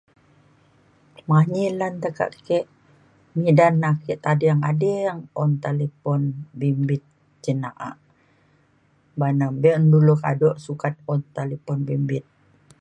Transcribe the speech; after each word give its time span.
Manyi 1.29 1.65
lan 1.79 1.93
tekak 2.03 2.31
kek, 2.45 2.65
midan 3.41 3.75
ake 3.91 4.13
tading- 4.23 4.59
tading 4.65 5.19
un 5.41 5.51
talipon 5.63 6.21
bimbit 6.59 7.03
cen 7.43 7.57
na'ak, 7.63 7.95
oban 9.13 9.39
bi'un 9.61 9.83
dulue 9.91 10.15
kadok 10.23 10.55
sukat 10.65 10.93
un 11.11 11.19
talipon 11.35 11.79
bimbit 11.87 12.25